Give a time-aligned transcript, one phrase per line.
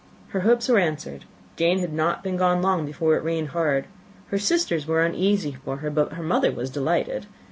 [0.29, 1.25] Her hopes were answered;
[1.55, 3.85] Jane had not been gone long before it rained hard.
[4.29, 7.27] Her sisters were uneasy for her, but her mother was delighted.